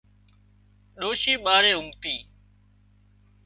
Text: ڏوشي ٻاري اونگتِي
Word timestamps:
ڏوشي 0.99 1.33
ٻاري 1.43 1.71
اونگتِي 1.75 2.15